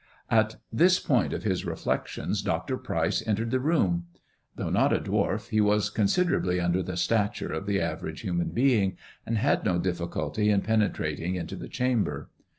At 0.31 0.55
this 0.73 0.97
point 0.99 1.31
of 1.31 1.43
his 1.43 1.63
reflections 1.63 2.41
Dr. 2.41 2.75
Pryce 2.75 3.21
entered 3.27 3.51
the 3.51 3.59
room. 3.59 4.07
Though 4.55 4.71
not 4.71 4.91
a 4.91 4.99
dwarf, 4.99 5.49
he 5.49 5.61
was 5.61 5.91
considerably 5.91 6.59
under 6.59 6.81
the 6.81 6.97
stature 6.97 7.53
of 7.53 7.67
the 7.67 7.79
average 7.79 8.21
human 8.21 8.49
being, 8.49 8.97
and 9.27 9.37
had 9.37 9.63
no 9.63 9.77
difficulty 9.77 10.49
in 10.49 10.61
penetrating 10.61 11.35
into 11.35 11.55
the 11.55 11.69
chamber. 11.69 12.31